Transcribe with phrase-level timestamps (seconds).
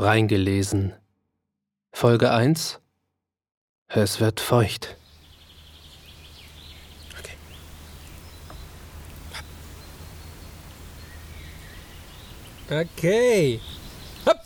[0.00, 0.94] Reingelesen.
[1.92, 2.78] Folge 1
[3.88, 4.96] Es wird feucht.
[12.70, 12.80] Okay.
[12.96, 13.60] Okay.
[14.24, 14.38] Hopp.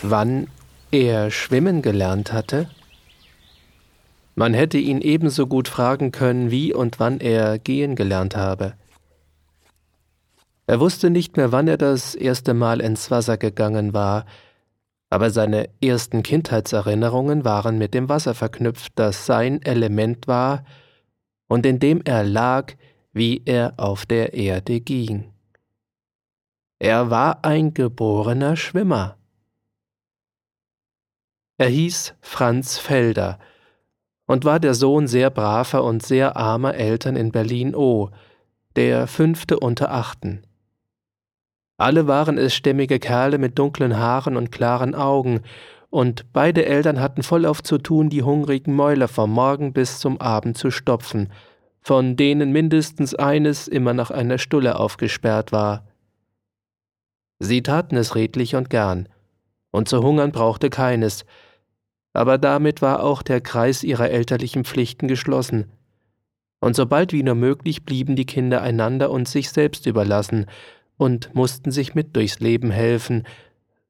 [0.00, 0.48] Wann
[0.90, 2.70] er schwimmen gelernt hatte?
[4.34, 8.74] Man hätte ihn ebenso gut fragen können, wie und wann er gehen gelernt habe.
[10.66, 14.24] Er wusste nicht mehr, wann er das erste Mal ins Wasser gegangen war,
[15.10, 20.64] aber seine ersten Kindheitserinnerungen waren mit dem Wasser verknüpft, das sein Element war
[21.48, 22.72] und in dem er lag,
[23.12, 25.30] wie er auf der Erde ging.
[26.78, 29.18] Er war ein geborener Schwimmer.
[31.58, 33.38] Er hieß Franz Felder,
[34.26, 38.10] und war der Sohn sehr braver und sehr armer Eltern in Berlin-O,
[38.76, 40.42] der fünfte unter achten.
[41.76, 45.40] Alle waren es stämmige Kerle mit dunklen Haaren und klaren Augen,
[45.90, 50.56] und beide Eltern hatten vollauf zu tun, die hungrigen Mäuler vom Morgen bis zum Abend
[50.56, 51.30] zu stopfen,
[51.82, 55.86] von denen mindestens eines immer nach einer Stulle aufgesperrt war.
[57.40, 59.08] Sie taten es redlich und gern,
[59.70, 61.26] und zu hungern brauchte keines,
[62.12, 65.70] aber damit war auch der Kreis ihrer elterlichen Pflichten geschlossen.
[66.60, 70.46] Und sobald wie nur möglich blieben die Kinder einander und sich selbst überlassen
[70.96, 73.24] und mussten sich mit durchs Leben helfen,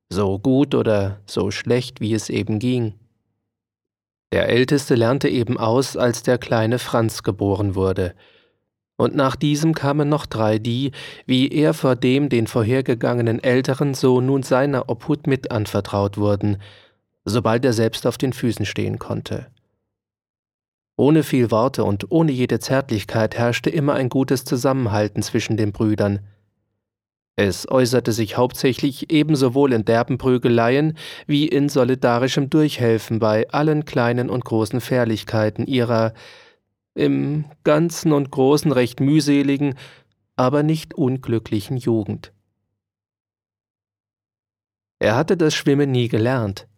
[0.08, 2.94] so gut oder so schlecht, wie es eben ging.
[4.32, 8.14] Der Älteste lernte eben aus, als der kleine Franz geboren wurde,
[9.02, 10.92] und nach diesem kamen noch drei, die,
[11.26, 16.58] wie er vor dem den vorhergegangenen Älteren, so nun seiner Obhut mit anvertraut wurden,
[17.24, 19.46] sobald er selbst auf den Füßen stehen konnte.
[20.96, 26.20] Ohne viel Worte und ohne jede Zärtlichkeit herrschte immer ein gutes Zusammenhalten zwischen den Brüdern.
[27.34, 34.28] Es äußerte sich hauptsächlich ebensowohl in derben Prügeleien wie in solidarischem Durchhelfen bei allen kleinen
[34.28, 36.12] und großen Fährlichkeiten ihrer
[36.94, 39.76] im Ganzen und Großen recht mühseligen,
[40.36, 42.32] aber nicht unglücklichen Jugend.
[44.98, 46.68] Er hatte das Schwimmen nie gelernt.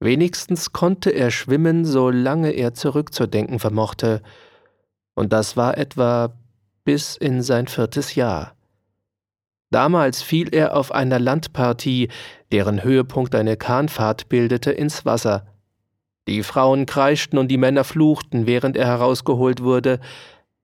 [0.00, 4.22] Wenigstens konnte er schwimmen, solange er zurückzudenken vermochte,
[5.14, 6.36] und das war etwa
[6.84, 8.54] bis in sein viertes Jahr.
[9.70, 12.08] Damals fiel er auf einer Landpartie,
[12.52, 15.46] deren Höhepunkt eine Kahnfahrt bildete, ins Wasser.
[16.28, 19.98] Die Frauen kreischten und die Männer fluchten, während er herausgeholt wurde,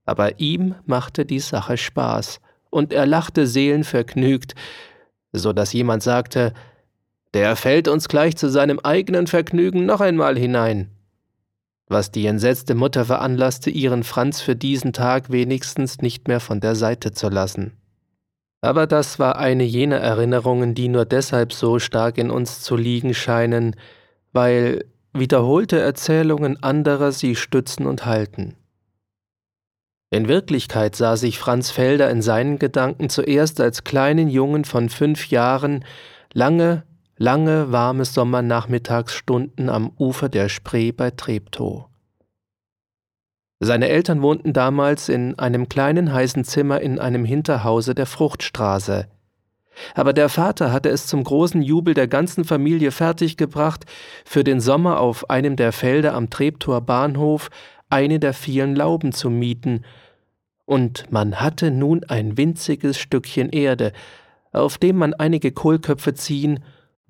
[0.04, 2.40] aber ihm machte die Sache Spaß,
[2.70, 4.54] und er lachte seelenvergnügt,
[5.32, 6.52] so dass jemand sagte,
[7.34, 10.90] der fällt uns gleich zu seinem eigenen Vergnügen noch einmal hinein.
[11.88, 16.74] Was die entsetzte Mutter veranlasste, ihren Franz für diesen Tag wenigstens nicht mehr von der
[16.74, 17.72] Seite zu lassen.
[18.62, 23.12] Aber das war eine jener Erinnerungen, die nur deshalb so stark in uns zu liegen
[23.12, 23.74] scheinen,
[24.32, 28.56] weil wiederholte Erzählungen anderer sie stützen und halten.
[30.10, 35.28] In Wirklichkeit sah sich Franz Felder in seinen Gedanken zuerst als kleinen Jungen von fünf
[35.28, 35.84] Jahren
[36.32, 36.84] lange
[37.22, 41.86] lange warme Sommernachmittagsstunden am Ufer der Spree bei Treptow.
[43.60, 49.06] Seine Eltern wohnten damals in einem kleinen heißen Zimmer in einem Hinterhause der Fruchtstraße.
[49.94, 53.84] Aber der Vater hatte es zum großen Jubel der ganzen Familie fertiggebracht,
[54.24, 57.50] für den Sommer auf einem der Felder am Treptower Bahnhof
[57.88, 59.84] eine der vielen Lauben zu mieten,
[60.64, 63.92] und man hatte nun ein winziges Stückchen Erde,
[64.50, 66.58] auf dem man einige Kohlköpfe ziehen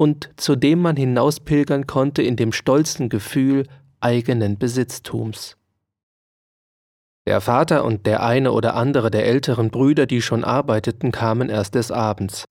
[0.02, 3.68] und zu dem man hinauspilgern konnte in dem stolzen Gefühl
[4.00, 5.56] eigenen Besitztums.
[7.24, 11.76] Der Vater und der eine oder andere der älteren Brüder, die schon arbeiteten, kamen erst
[11.76, 12.46] des Abends.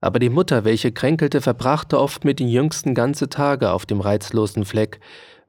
[0.00, 4.64] Aber die Mutter, welche kränkelte, verbrachte oft mit den Jüngsten ganze Tage auf dem reizlosen
[4.64, 5.00] Fleck,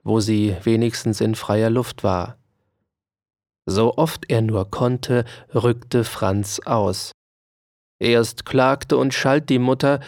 [0.04, 2.40] wo sie wenigstens in freier Luft war.
[3.68, 7.12] So oft er nur konnte, rückte Franz aus.
[8.00, 10.00] Erst klagte und schalt die Mutter,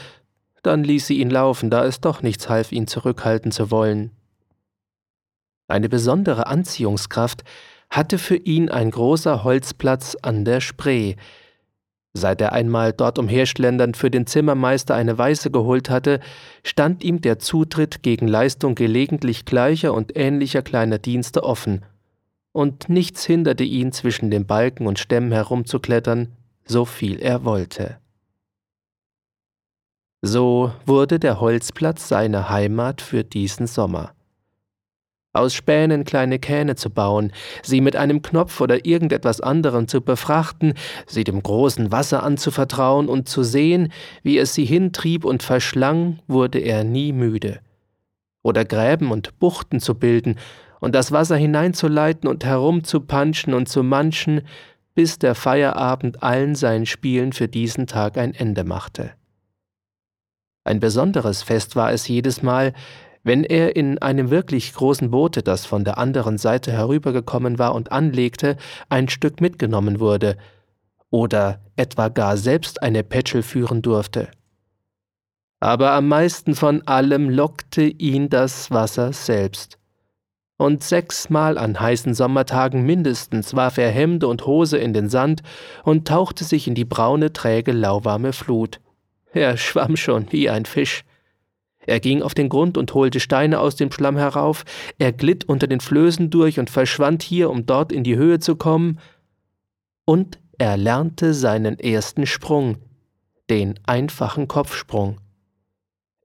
[0.67, 4.11] dann ließ sie ihn laufen, da es doch nichts half, ihn zurückhalten zu wollen.
[5.67, 7.43] Eine besondere Anziehungskraft
[7.89, 11.15] hatte für ihn ein großer Holzplatz an der Spree.
[12.13, 16.19] Seit er einmal dort umherschlendernd für den Zimmermeister eine Weiße geholt hatte,
[16.63, 21.85] stand ihm der Zutritt gegen Leistung gelegentlich gleicher und ähnlicher kleiner Dienste offen,
[22.51, 26.33] und nichts hinderte ihn, zwischen den Balken und Stämmen herumzuklettern,
[26.65, 27.99] so viel er wollte.
[30.23, 34.13] So wurde der Holzplatz seine Heimat für diesen Sommer.
[35.33, 37.31] aus Spänen kleine Kähne zu bauen,
[37.61, 40.73] sie mit einem Knopf oder irgendetwas anderem zu befrachten,
[41.05, 43.93] sie dem großen Wasser anzuvertrauen und zu sehen,
[44.23, 47.59] wie es sie hintrieb und verschlang, wurde er nie müde.
[48.41, 50.37] Oder Gräben und Buchten zu bilden
[50.79, 54.41] und das Wasser hineinzuleiten und herumzupanschen und zu manchen,
[54.95, 59.11] bis der Feierabend allen seinen Spielen für diesen Tag ein Ende machte.
[60.67, 62.73] Ein besonderes Fest war es jedes Mal,
[63.23, 67.93] wenn er in einem wirklich großen Boote, das von der anderen Seite herübergekommen war und
[67.93, 68.57] anlegte,
[68.89, 70.35] ein Stück mitgenommen wurde,
[71.09, 74.27] oder etwa gar selbst eine Petschel führen durfte.
[75.61, 79.77] Aber am meisten von allem lockte ihn das Wasser selbst.
[80.57, 85.43] Und sechsmal an heißen Sommertagen mindestens warf er Hemde und Hose in den Sand
[85.85, 88.81] und tauchte sich in die braune, träge, lauwarme Flut.
[89.33, 91.03] Er schwamm schon wie ein Fisch.
[91.79, 94.65] Er ging auf den Grund und holte Steine aus dem Schlamm herauf,
[94.97, 98.57] er glitt unter den Flößen durch und verschwand hier, um dort in die Höhe zu
[98.57, 98.99] kommen,
[100.03, 102.77] und er lernte seinen ersten Sprung,
[103.49, 105.19] den einfachen Kopfsprung.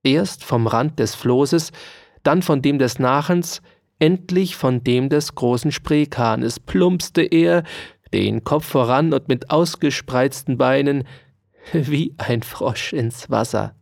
[0.03, 1.71] Erst vom Rand des Flosses,
[2.25, 3.63] dann von dem des Nachens,
[3.99, 7.63] endlich von dem des großen Spreekahnes plumpste er,
[8.13, 11.05] den Kopf voran und mit ausgespreizten Beinen,
[11.73, 13.75] wie ein Frosch ins Wasser.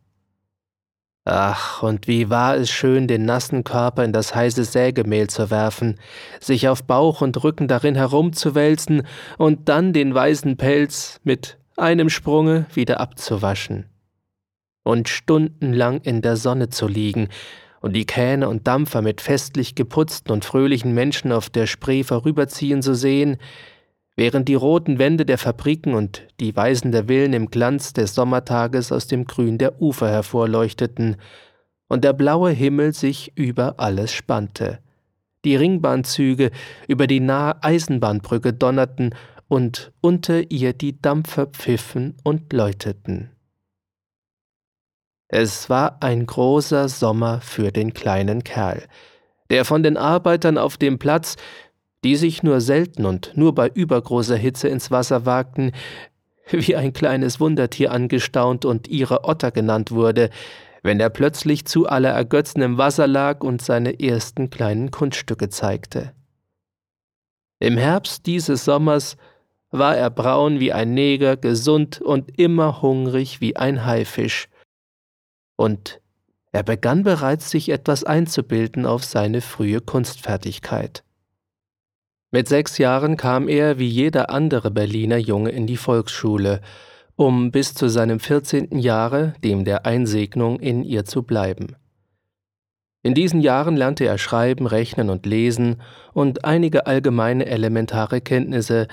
[1.24, 6.00] Ach, und wie war es schön, den nassen Körper in das heiße Sägemehl zu werfen,
[6.40, 9.06] sich auf Bauch und Rücken darin herumzuwälzen
[9.36, 13.86] und dann den weißen Pelz mit einem Sprunge wieder abzuwaschen.
[14.82, 17.28] Und stundenlang in der Sonne zu liegen
[17.80, 22.82] und die Kähne und Dampfer mit festlich geputzten und fröhlichen Menschen auf der Spree vorüberziehen
[22.82, 23.36] zu sehen,
[24.16, 28.92] während die roten Wände der Fabriken und die Weisen der Villen im Glanz des Sommertages
[28.92, 31.16] aus dem Grün der Ufer hervorleuchteten
[31.88, 34.78] und der blaue Himmel sich über alles spannte.
[35.44, 36.50] Die Ringbahnzüge
[36.86, 39.14] über die nahe Eisenbahnbrücke donnerten
[39.48, 43.30] und unter ihr die Dampfer pfiffen und läuteten.
[45.28, 48.82] Es war ein großer Sommer für den kleinen Kerl,
[49.48, 51.36] der von den Arbeitern auf dem Platz
[52.04, 55.72] die sich nur selten und nur bei übergroßer Hitze ins Wasser wagten,
[56.50, 60.30] wie ein kleines Wundertier angestaunt und ihre Otter genannt wurde,
[60.82, 66.14] wenn er plötzlich zu aller Ergötzen im Wasser lag und seine ersten kleinen Kunststücke zeigte.
[67.58, 69.16] Im Herbst dieses Sommers
[69.70, 74.48] war er braun wie ein Neger, gesund und immer hungrig wie ein Haifisch.
[75.56, 76.00] Und
[76.52, 81.04] er begann bereits sich etwas einzubilden auf seine frühe Kunstfertigkeit.
[82.32, 86.60] Mit sechs Jahren kam er wie jeder andere Berliner Junge in die Volksschule,
[87.16, 91.74] um bis zu seinem vierzehnten Jahre, dem der Einsegnung, in ihr zu bleiben.
[93.02, 95.80] In diesen Jahren lernte er Schreiben, Rechnen und Lesen
[96.12, 98.86] und einige allgemeine elementare Kenntnisse,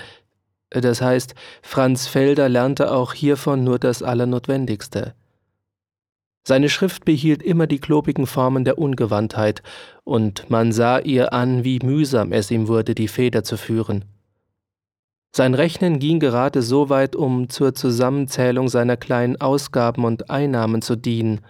[0.70, 5.14] das heißt, Franz Felder lernte auch hiervon nur das Allernotwendigste.
[6.48, 9.62] Seine Schrift behielt immer die klobigen Formen der Ungewandtheit,
[10.04, 14.06] und man sah ihr an, wie mühsam es ihm wurde, die Feder zu führen.
[15.36, 20.96] Sein Rechnen ging gerade so weit, um zur Zusammenzählung seiner kleinen Ausgaben und Einnahmen zu
[20.96, 21.42] dienen,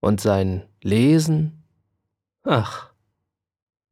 [0.00, 1.62] und sein Lesen?
[2.42, 2.90] Ach,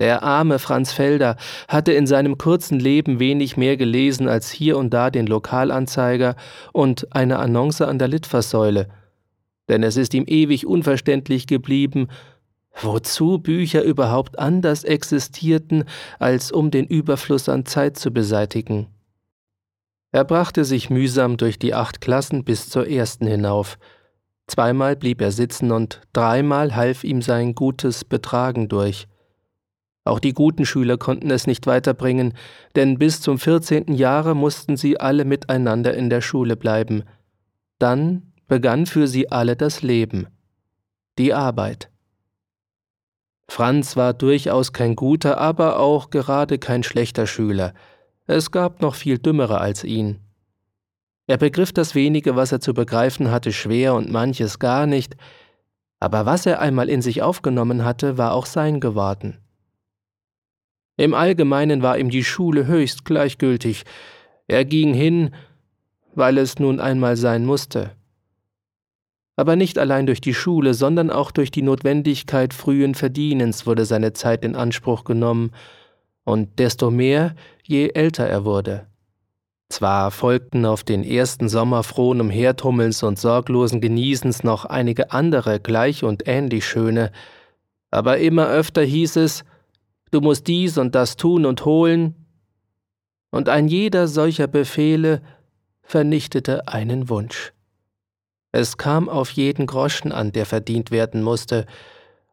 [0.01, 1.37] der arme Franz Felder
[1.69, 6.35] hatte in seinem kurzen Leben wenig mehr gelesen als hier und da den Lokalanzeiger
[6.73, 8.89] und eine Annonce an der Litfaßsäule–
[9.69, 12.09] denn es ist ihm ewig unverständlich geblieben,
[12.81, 15.85] wozu Bücher überhaupt anders existierten,
[16.19, 18.89] als um den Überfluss an Zeit zu beseitigen.
[20.13, 23.79] Er brachte sich mühsam durch die acht Klassen bis zur ersten hinauf.
[24.47, 29.09] Zweimal blieb er sitzen und dreimal half ihm sein gutes Betragen durch.
[30.05, 32.33] Auch die guten Schüler konnten es nicht weiterbringen,
[32.77, 37.03] denn bis zum vierzehnten Jahre mussten sie alle miteinander in der Schule bleiben.
[37.81, 40.29] Dann begann für sie alle das Leben,
[41.19, 41.91] die Arbeit.
[43.49, 47.75] Franz war durchaus kein guter, aber auch gerade kein schlechter Schüler.
[48.27, 50.21] Es gab noch viel dümmere als ihn.
[51.29, 55.17] Er begriff das wenige, was er zu begreifen hatte, schwer und manches gar nicht,
[55.99, 59.39] aber was er einmal in sich aufgenommen hatte, war auch sein geworden.
[60.97, 63.85] Im Allgemeinen war ihm die Schule höchst gleichgültig.
[64.47, 65.35] Er ging hin,
[66.15, 67.97] weil es nun einmal sein musste
[69.37, 74.15] aber nicht allein durch die Schule, sondern auch durch die Notwendigkeit frühen Verdienens wurde seine
[74.15, 75.53] Zeit in Anspruch genommen,
[76.25, 78.87] und desto mehr, je älter er wurde.
[79.69, 86.03] Zwar folgten auf den ersten Sommer frohen Umhertummelns und sorglosen Genießens noch einige andere gleich
[86.03, 87.13] und ähnlich schöne,
[87.91, 89.45] aber immer öfter hieß es,
[90.11, 92.15] du musst dies und das tun und holen,
[93.31, 95.21] und ein jeder solcher Befehle
[95.83, 97.53] vernichtete einen Wunsch.
[98.59, 101.67] Es kam auf jeden Groschen an, der verdient werden musste,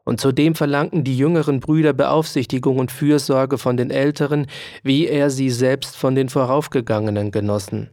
[0.05, 4.47] und zudem verlangten die jüngeren Brüder Beaufsichtigung und Fürsorge von den Älteren,
[4.83, 7.89] wie er sie selbst von den voraufgegangenen genossen.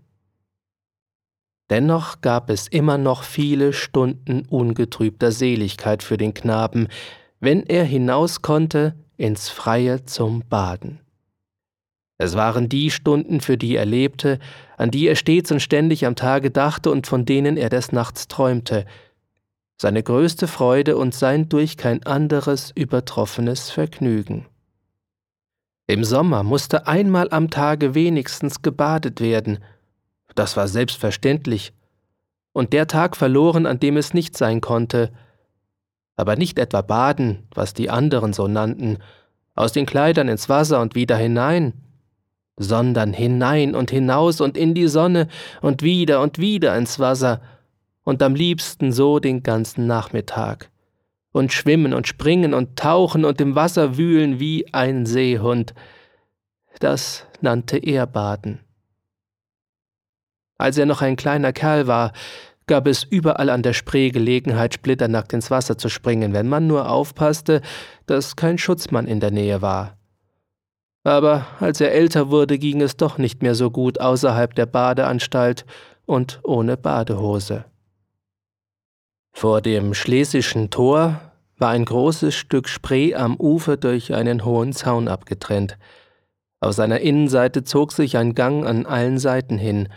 [1.70, 6.86] Dennoch gab es immer noch viele Stunden ungetrübter Seligkeit für den Knaben,
[7.40, 10.99] wenn er hinaus konnte ins Freie zum Baden.
[12.20, 14.40] Es waren die Stunden, für die er lebte,
[14.76, 18.28] an die er stets und ständig am Tage dachte und von denen er des Nachts
[18.28, 18.84] träumte,
[19.80, 24.44] seine größte Freude und sein durch kein anderes übertroffenes Vergnügen.
[25.86, 29.60] Im Sommer musste einmal am Tage wenigstens gebadet werden,
[30.34, 31.72] das war selbstverständlich,
[32.52, 35.10] und der Tag verloren, an dem es nicht sein konnte,
[36.16, 38.98] aber nicht etwa baden, was die anderen so nannten,
[39.54, 41.72] aus den Kleidern ins Wasser und wieder hinein,
[42.60, 45.26] sondern hinein und hinaus und in die Sonne
[45.62, 47.40] und wieder und wieder ins Wasser,
[48.02, 50.70] und am liebsten so den ganzen Nachmittag.
[51.32, 55.74] Und schwimmen und springen und tauchen und im Wasser wühlen wie ein Seehund.
[56.80, 58.60] Das nannte er Baden.
[60.58, 62.12] Als er noch ein kleiner Kerl war,
[62.66, 66.90] gab es überall an der Spree Gelegenheit, splitternackt ins Wasser zu springen, wenn man nur
[66.90, 67.62] aufpasste,
[68.06, 69.99] dass kein Schutzmann in der Nähe war.
[71.02, 75.64] Aber als er älter wurde, ging es doch nicht mehr so gut außerhalb der Badeanstalt
[76.04, 77.64] und ohne Badehose.
[79.32, 81.20] Vor dem Schlesischen Tor
[81.56, 85.78] war ein großes Stück Spree am Ufer durch einen hohen Zaun abgetrennt.
[86.60, 89.88] Auf seiner Innenseite zog sich ein Gang an allen Seiten hin,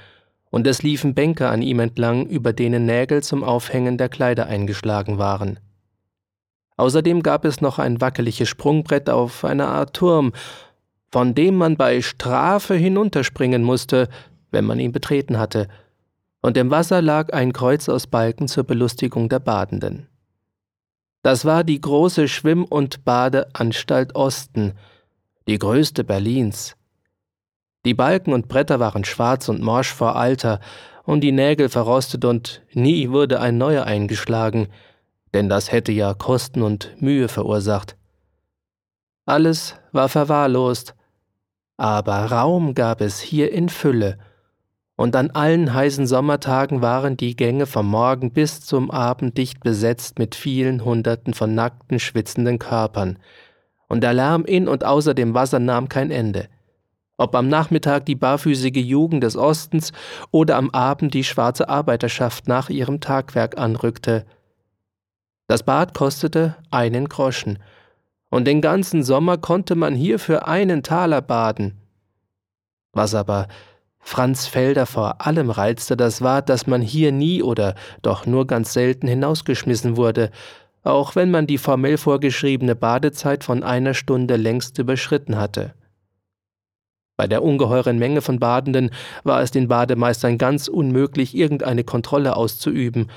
[0.50, 5.17] und es liefen Bänke an ihm entlang, über denen Nägel zum Aufhängen der Kleider eingeschlagen
[5.17, 5.60] waren.
[6.77, 10.31] Außerdem gab es noch ein wackeliges Sprungbrett auf einer Art Turm,
[11.13, 14.10] von dem man bei Strafe hinunterspringen musste,
[14.50, 15.67] wenn man ihn betreten hatte,
[16.41, 20.08] und im Wasser lag ein Kreuz aus Balken zur Belustigung der Badenden.
[21.22, 24.74] Das war die große Schwimm- und Badeanstalt Osten,
[25.48, 26.75] die größte Berlins.
[27.86, 30.62] Die Balken und Bretter waren schwarz und morsch vor Alter
[31.03, 34.67] und die Nägel verrostet und nie wurde ein neuer eingeschlagen,
[35.36, 37.98] denn das hätte ja Kosten und Mühe verursacht.
[39.27, 40.96] Alles war verwahrlost,
[41.83, 44.17] aber Raum gab es hier in Fülle,
[44.95, 50.17] und an allen heißen Sommertagen waren die Gänge vom Morgen bis zum Abend dicht besetzt
[50.17, 53.19] mit vielen Hunderten von nackten, schwitzenden Körpern,
[53.89, 56.47] und der Lärm in und außer dem Wasser nahm kein Ende.
[57.17, 59.91] Ob am Nachmittag die barfüßige Jugend des Ostens
[60.31, 64.25] oder am Abend die schwarze Arbeiterschaft nach ihrem Tagwerk anrückte.
[65.47, 67.59] Das Bad kostete einen Groschen,
[68.33, 71.77] und den ganzen Sommer konnte man hier für einen Taler baden.
[72.91, 73.47] Was aber
[73.99, 78.73] Franz Felder vor allem reizte, das war, dass man hier nie oder doch nur ganz
[78.73, 80.31] selten hinausgeschmissen wurde,
[80.81, 85.75] auch wenn man die formell vorgeschriebene Badezeit von einer Stunde längst überschritten hatte.
[87.15, 88.89] Bei der ungeheuren Menge von Badenden
[89.23, 93.11] war es den Bademeistern ganz unmöglich, irgendeine Kontrolle auszuüben,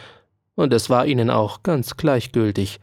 [0.57, 2.81] und es war ihnen auch ganz gleichgültig.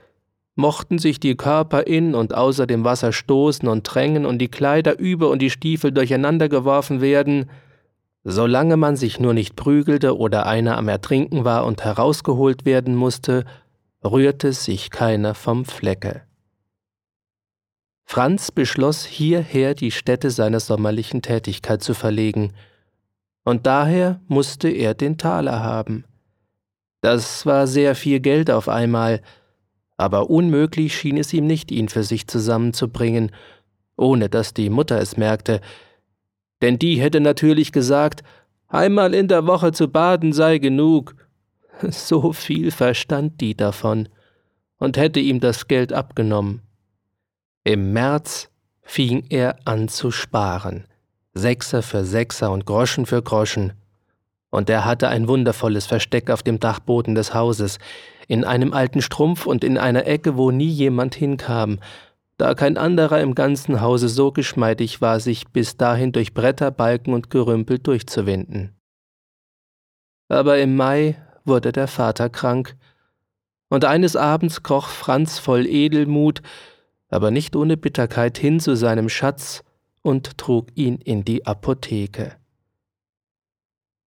[0.55, 4.99] Mochten sich die Körper in und außer dem Wasser stoßen und drängen und die Kleider
[4.99, 7.49] über und die Stiefel durcheinander geworfen werden,
[8.23, 13.43] Solange man sich nur nicht prügelte oder einer am Ertrinken war und herausgeholt werden musste,
[14.03, 16.21] rührte sich keiner vom Flecke.
[18.05, 22.53] Franz beschloss hierher die Stätte seiner sommerlichen Tätigkeit zu verlegen,
[23.45, 26.05] und daher musste er den Taler haben.
[27.01, 29.21] Das war sehr viel Geld auf einmal,
[30.03, 33.31] aber unmöglich schien es ihm nicht, ihn für sich zusammenzubringen,
[33.95, 35.61] ohne dass die Mutter es merkte,
[36.61, 38.21] denn die hätte natürlich gesagt,
[38.67, 41.15] einmal in der Woche zu baden sei genug.
[41.89, 44.09] So viel verstand die davon
[44.77, 46.61] und hätte ihm das Geld abgenommen.
[47.63, 48.49] Im März
[48.81, 50.85] fing er an zu sparen,
[51.33, 53.73] Sechser für Sechser und Groschen für Groschen,
[54.49, 57.79] und er hatte ein wundervolles Versteck auf dem Dachboden des Hauses,
[58.27, 61.79] in einem alten Strumpf und in einer Ecke, wo nie jemand hinkam,
[62.37, 67.13] da kein anderer im ganzen Hause so geschmeidig war, sich bis dahin durch Bretter, Balken
[67.13, 68.75] und Gerümpel durchzuwinden.
[70.29, 71.15] Aber im Mai
[71.45, 72.75] wurde der Vater krank,
[73.69, 76.41] und eines Abends kroch Franz voll Edelmut,
[77.09, 79.63] aber nicht ohne Bitterkeit hin zu seinem Schatz
[80.03, 82.35] und trug ihn in die Apotheke.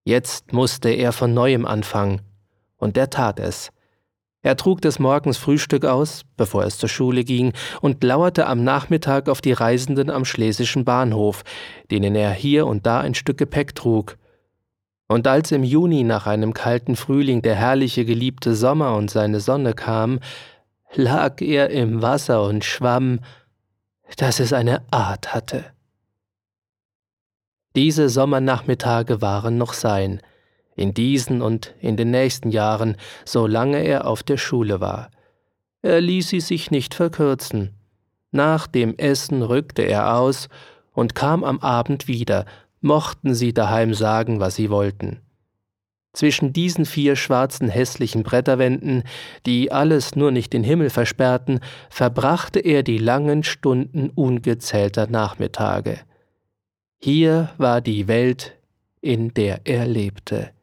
[0.03, 2.21] Jetzt musste er von neuem anfangen,
[2.77, 3.71] und er tat es.
[4.45, 9.27] Er trug des Morgens Frühstück aus, bevor es zur Schule ging, und lauerte am Nachmittag
[9.27, 11.43] auf die Reisenden am Schlesischen Bahnhof,
[11.89, 14.17] denen er hier und da ein Stück Gepäck trug.
[15.07, 19.73] Und als im Juni nach einem kalten Frühling der herrliche geliebte Sommer und seine Sonne
[19.73, 20.19] kam,
[20.93, 23.21] lag er im Wasser und schwamm,
[24.17, 25.65] dass es eine Art hatte.
[27.75, 30.21] Diese Sommernachmittage waren noch sein,
[30.75, 35.09] in diesen und in den nächsten Jahren, solange er auf der Schule war.
[35.81, 37.75] Er ließ sie sich nicht verkürzen.
[38.31, 40.49] Nach dem Essen rückte er aus
[40.91, 42.45] und kam am Abend wieder,
[42.81, 45.21] mochten sie daheim sagen, was sie wollten.
[46.15, 49.03] Zwischen diesen vier schwarzen hässlichen Bretterwänden,
[49.45, 55.99] die alles nur nicht den Himmel versperrten, verbrachte er die langen Stunden ungezählter Nachmittage.
[56.97, 58.55] Hier war die Welt,
[59.01, 60.54] in der er lebte.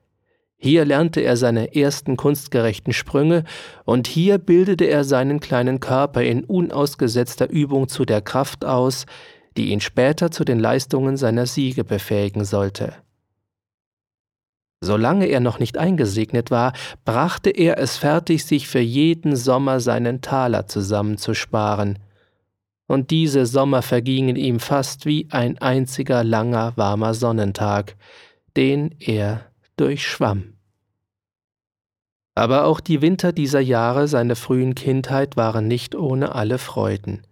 [0.65, 3.43] Hier lernte er seine ersten kunstgerechten Sprünge,
[3.85, 9.07] und hier bildete er seinen kleinen Körper in unausgesetzter Übung zu der Kraft aus,
[9.57, 12.95] die ihn später zu den Leistungen seiner Siege befähigen sollte.
[14.81, 20.21] Solange er noch nicht eingesegnet war, brachte er es fertig, sich für jeden Sommer seinen
[20.21, 21.99] Taler zusammenzusparen.
[22.87, 27.97] Und diese Sommer vergingen ihm fast wie ein einziger langer, warmer Sonnentag,
[28.57, 29.52] den er
[29.83, 30.55] durchschwamm.
[32.35, 37.27] Aber auch die Winter dieser Jahre seiner frühen Kindheit waren nicht ohne alle Freuden.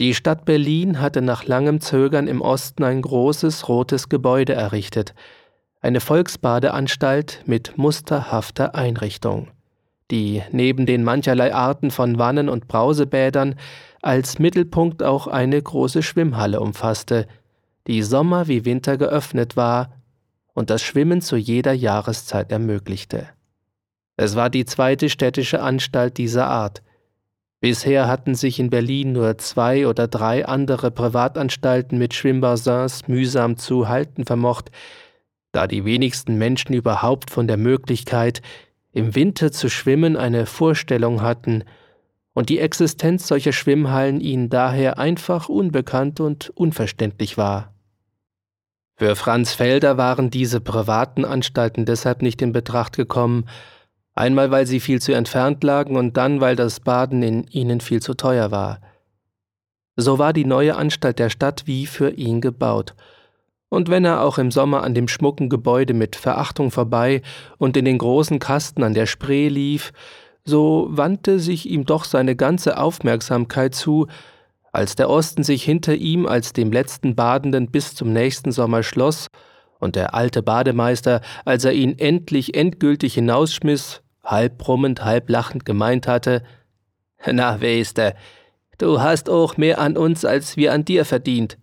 [0.00, 5.14] Die Stadt Berlin hatte nach langem Zögern im Osten ein großes rotes Gebäude errichtet,
[5.80, 9.48] eine Volksbadeanstalt mit musterhafter Einrichtung,
[10.10, 13.54] die neben den mancherlei Arten von Wannen und Brausebädern
[14.02, 17.26] als Mittelpunkt auch eine große Schwimmhalle umfasste,
[17.86, 19.99] die Sommer wie Winter geöffnet war
[20.54, 23.28] und das Schwimmen zu jeder Jahreszeit ermöglichte.
[24.16, 26.82] Es war die zweite städtische Anstalt dieser Art.
[27.60, 33.88] Bisher hatten sich in Berlin nur zwei oder drei andere Privatanstalten mit Schwimmbassins mühsam zu
[33.88, 34.70] halten vermocht,
[35.52, 38.40] da die wenigsten Menschen überhaupt von der Möglichkeit,
[38.92, 41.64] im Winter zu schwimmen, eine Vorstellung hatten,
[42.32, 47.74] und die Existenz solcher Schwimmhallen ihnen daher einfach unbekannt und unverständlich war.
[49.00, 53.46] Für Franz Felder waren diese privaten Anstalten deshalb nicht in Betracht gekommen,
[54.14, 58.02] Einmal, weil sie viel zu entfernt lagen und dann, weil das Baden in ihnen viel
[58.02, 58.82] zu teuer war.
[59.96, 62.94] So war die neue Anstalt der Stadt wie für ihn gebaut.
[63.70, 67.22] Und wenn er auch im Sommer an dem schmucken Gebäude mit Verachtung vorbei
[67.56, 69.94] und in den großen Kasten an der Spree lief,
[70.44, 74.08] so wandte sich ihm doch seine ganze Aufmerksamkeit zu,
[74.72, 79.26] als der Osten sich hinter ihm als dem letzten Badenden bis zum nächsten Sommer schloss
[79.78, 86.06] und der alte Bademeister, als er ihn endlich endgültig hinausschmiss, halb brummend, halb lachend gemeint
[86.06, 86.42] hatte,
[87.26, 88.14] Na, weißte,
[88.78, 91.58] du hast auch mehr an uns, als wir an dir verdient.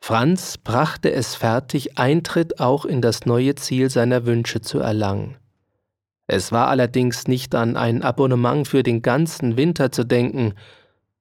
[0.00, 5.36] Franz brachte es fertig, Eintritt auch in das neue Ziel seiner Wünsche zu erlangen.
[6.26, 10.54] Es war allerdings nicht an ein Abonnement für den ganzen Winter zu denken,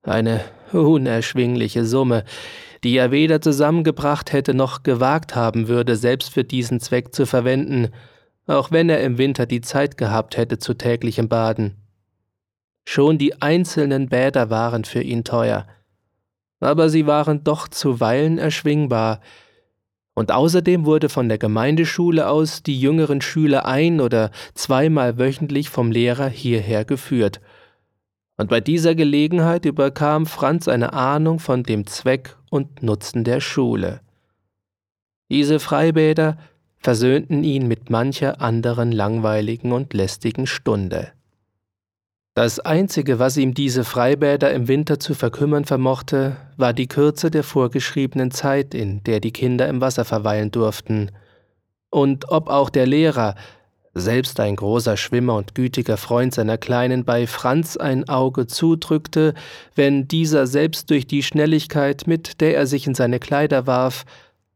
[0.08, 0.41] eine
[0.72, 2.24] unerschwingliche Summe,
[2.84, 7.89] die er weder zusammengebracht hätte noch gewagt haben würde, selbst für diesen Zweck zu verwenden,
[8.46, 11.76] auch wenn er im Winter die Zeit gehabt hätte zu täglichem Baden.
[12.86, 15.67] Schon die einzelnen Bäder waren für ihn teuer,
[16.60, 19.22] aber sie waren doch zuweilen erschwingbar,
[20.13, 25.91] und außerdem wurde von der Gemeindeschule aus die jüngeren Schüler ein oder zweimal wöchentlich vom
[25.91, 27.39] Lehrer hierher geführt–
[28.38, 34.02] und bei dieser Gelegenheit überkam Franz eine Ahnung von dem Zweck und Nutzen der Schule.
[35.30, 36.38] Diese Freibäder
[36.78, 41.12] versöhnten ihn mit mancher anderen langweiligen und lästigen Stunde.
[42.36, 47.43] Das Einzige, was ihm diese Freibäder im Winter zu verkümmern vermochte, war die Kürze der
[47.43, 51.10] vorgeschriebenen Zeit, in der die Kinder im Wasser verweilen durften,
[51.89, 53.34] und ob auch der Lehrer,
[53.99, 59.33] selbst ein großer Schwimmer und gütiger Freund seiner Kleinen bei Franz ein Auge zudrückte,
[59.75, 64.05] wenn dieser selbst durch die Schnelligkeit, mit der er sich in seine Kleider warf,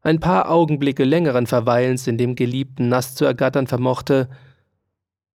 [0.02, 4.28] ein paar Augenblicke längeren Verweilens in dem geliebten Nass zu ergattern vermochte,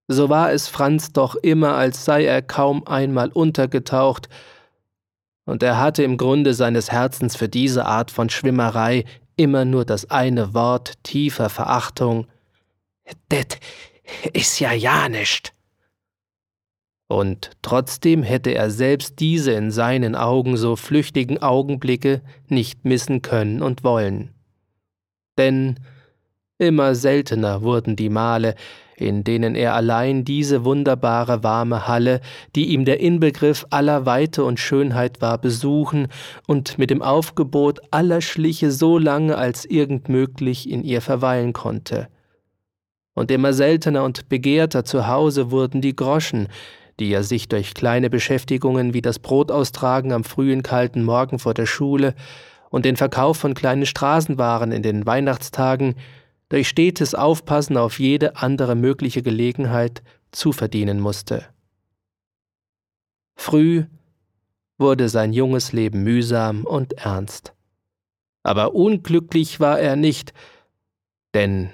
[0.08, 4.28] so war es Franz doch immer, als sei er kaum einmal untergetaucht,
[5.44, 10.10] und er hatte im Grunde seines Herzens für diese Art von Schwimmerei immer nur das
[10.10, 12.26] eine Wort tiefer Verachtung.
[13.32, 13.58] Det
[14.32, 15.52] ist ja ja nicht.
[17.08, 23.62] Und trotzdem hätte er selbst diese in seinen Augen so flüchtigen Augenblicke nicht missen können
[23.62, 24.34] und wollen.
[25.38, 25.78] Denn
[26.60, 28.56] Immer seltener wurden die Male,
[28.96, 32.20] in denen er allein diese wunderbare warme Halle,
[32.56, 36.08] die ihm der Inbegriff aller Weite und Schönheit war, besuchen
[36.48, 42.08] und mit dem Aufgebot aller Schliche so lange als irgend möglich in ihr verweilen konnte.
[43.18, 46.46] Und immer seltener und begehrter zu Hause wurden die Groschen,
[47.00, 51.66] die er sich durch kleine Beschäftigungen wie das Brotaustragen am frühen kalten Morgen vor der
[51.66, 52.14] Schule
[52.70, 55.96] und den Verkauf von kleinen Straßenwaren in den Weihnachtstagen
[56.48, 61.44] durch stetes Aufpassen auf jede andere mögliche Gelegenheit zuverdienen musste.
[63.34, 63.82] Früh
[64.78, 67.52] wurde sein junges Leben mühsam und ernst.
[68.44, 70.32] Aber unglücklich war er nicht,
[71.34, 71.70] denn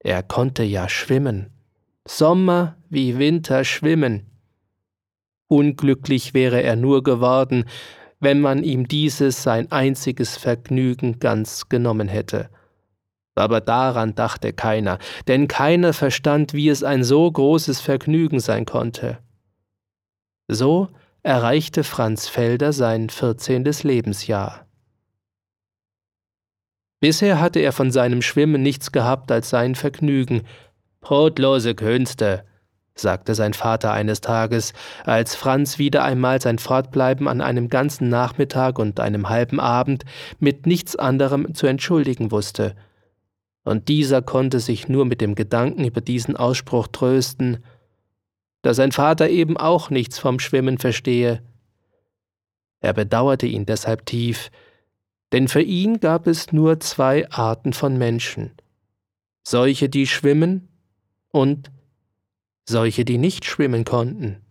[0.00, 1.50] er konnte ja schwimmen.
[2.06, 4.26] Sommer wie Winter schwimmen.
[5.48, 7.64] Unglücklich wäre er nur geworden,
[8.20, 12.50] wenn man ihm dieses sein einziges Vergnügen ganz genommen hätte.
[13.34, 19.18] Aber daran dachte keiner, denn keiner verstand, wie es ein so großes Vergnügen sein konnte.
[20.48, 20.88] So
[21.22, 24.67] erreichte Franz Felder sein vierzehntes Lebensjahr.
[27.00, 30.42] Bisher hatte er von seinem Schwimmen nichts gehabt als sein Vergnügen.
[31.00, 32.44] Brotlose Künste,
[32.94, 34.72] sagte sein Vater eines Tages,
[35.04, 40.04] als Franz wieder einmal sein Fortbleiben an einem ganzen Nachmittag und einem halben Abend
[40.40, 42.74] mit nichts anderem zu entschuldigen wusste–
[43.68, 47.62] und dieser konnte sich nur mit dem Gedanken über diesen Ausspruch trösten,
[48.62, 51.42] dass sein Vater eben auch nichts vom Schwimmen verstehe.
[52.80, 54.50] Er bedauerte ihn deshalb tief,
[55.32, 58.52] denn für ihn gab es nur zwei Arten von Menschen
[59.48, 60.68] solche, die schwimmen
[61.30, 61.70] und
[62.68, 64.42] solche, die nicht schwimmen konnten.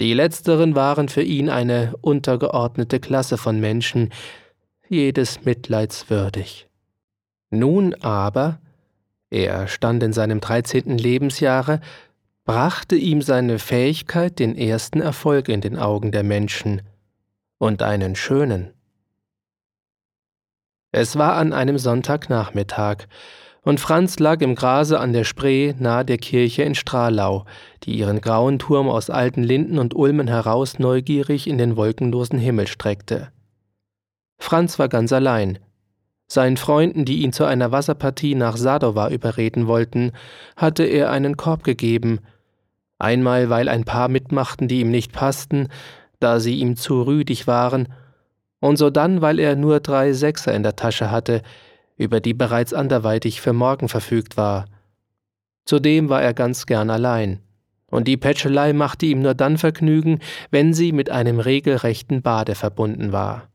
[0.00, 4.10] Die letzteren waren für ihn eine untergeordnete Klasse von Menschen,
[4.88, 6.68] jedes mitleidswürdig.
[7.50, 8.60] Nun aber,
[9.30, 11.80] er stand in seinem dreizehnten Lebensjahre,
[12.44, 16.82] brachte ihm seine Fähigkeit den ersten Erfolg in den Augen der Menschen
[17.58, 18.70] und einen schönen.
[20.92, 23.06] Es war an einem Sonntagnachmittag,
[23.62, 27.46] und Franz lag im Grase an der Spree nahe der Kirche in Strahlau,
[27.84, 32.66] die ihren grauen Turm aus alten Linden und Ulmen heraus neugierig in den wolkenlosen Himmel
[32.66, 33.32] streckte.
[34.38, 35.60] Franz war ganz allein,
[36.26, 40.12] seinen Freunden, die ihn zu einer Wasserpartie nach Sadova überreden wollten,
[40.56, 42.20] hatte er einen Korb gegeben,
[42.98, 45.68] einmal weil ein paar mitmachten, die ihm nicht passten,
[46.20, 47.88] da sie ihm zu rüdig waren,
[48.62, 51.42] und sodann, weil er nur drei Sechser in der Tasche hatte,
[51.96, 54.66] über die bereits anderweitig für morgen verfügt war.
[55.64, 57.40] Zudem war er ganz gern allein,
[57.88, 60.20] und die Pätschelei machte ihm nur dann Vergnügen,
[60.50, 63.48] wenn sie mit einem regelrechten Bade verbunden war.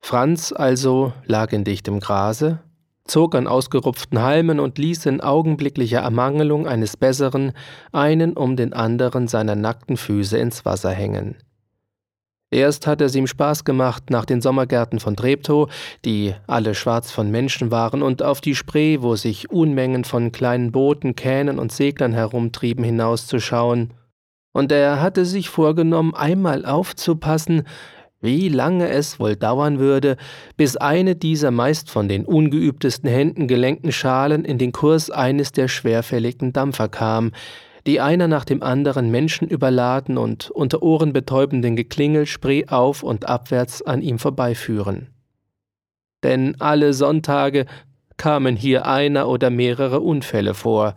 [0.00, 2.60] Franz also lag in dichtem Grase,
[3.06, 7.52] zog an ausgerupften Halmen und ließ in augenblicklicher Ermangelung eines Besseren
[7.90, 11.36] einen um den anderen seiner nackten Füße ins Wasser hängen.
[12.52, 15.70] Erst hatte es ihm Spaß gemacht, nach den Sommergärten von Treptow,
[16.04, 20.72] die alle schwarz von Menschen waren, und auf die Spree, wo sich Unmengen von kleinen
[20.72, 23.94] Booten, Kähnen und Seglern herumtrieben, hinauszuschauen.
[24.52, 27.62] Und er hatte sich vorgenommen, einmal aufzupassen,
[28.20, 30.16] wie lange es wohl dauern würde,
[30.56, 35.68] bis eine dieser meist von den ungeübtesten Händen gelenkten Schalen in den Kurs eines der
[35.68, 37.30] schwerfälligen Dampfer kam,
[37.86, 43.82] die einer nach dem anderen Menschen überladen und unter ohrenbetäubenden Geklingel Spree auf und abwärts
[43.82, 45.08] an ihm vorbeiführen.
[46.22, 47.66] Denn alle Sonntage
[48.16, 50.94] kamen hier einer oder mehrere Unfälle vor,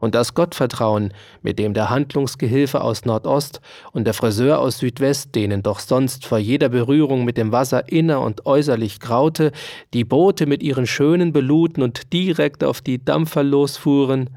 [0.00, 3.60] und das Gottvertrauen, mit dem der Handlungsgehilfe aus Nordost
[3.92, 8.22] und der Friseur aus Südwest, denen doch sonst vor jeder Berührung mit dem Wasser inner
[8.22, 9.52] und äußerlich graute,
[9.92, 14.30] die Boote mit ihren Schönen beluden und direkt auf die Dampfer losfuhren,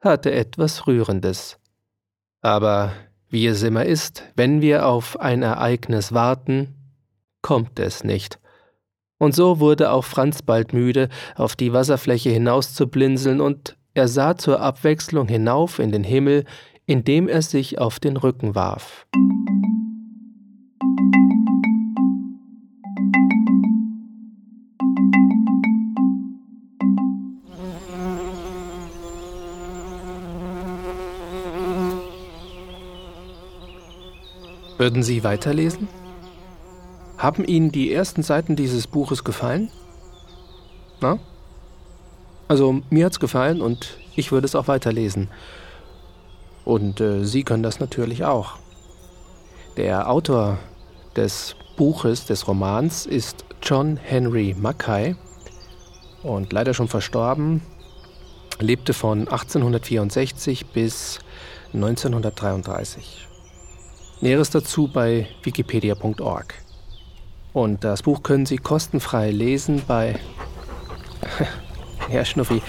[0.00, 1.58] hatte etwas Rührendes.
[2.40, 2.92] Aber
[3.28, 6.74] wie es immer ist, wenn wir auf ein Ereignis warten,
[7.42, 8.38] kommt es nicht.
[9.18, 14.60] Und so wurde auch Franz bald müde, auf die Wasserfläche hinauszublinzeln und er sah zur
[14.60, 16.44] Abwechslung hinauf in den Himmel,
[16.86, 19.06] indem er sich auf den Rücken warf.
[34.80, 35.88] Würden Sie weiterlesen?
[37.18, 39.70] Haben Ihnen die ersten Seiten dieses Buches gefallen?
[41.02, 41.18] Na?
[42.48, 45.28] Also mir hat's gefallen und ich würde es auch weiterlesen.
[46.64, 48.54] Und äh, Sie können das natürlich auch.
[49.76, 50.56] Der Autor
[51.14, 55.14] des Buches, des Romans ist John Henry Mackay
[56.22, 57.60] und leider schon verstorben,
[58.60, 61.18] lebte von 1864 bis
[61.74, 63.29] 1933.
[64.20, 66.54] Näheres dazu bei wikipedia.org.
[67.52, 70.18] Und das Buch können Sie kostenfrei lesen bei...
[72.12, 72.62] ja, Schnuffi.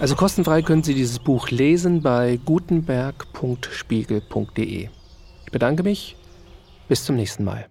[0.00, 4.88] Also kostenfrei können Sie dieses Buch lesen bei gutenberg.spiegel.de.
[5.44, 6.16] Ich bedanke mich.
[6.88, 7.69] Bis zum nächsten Mal.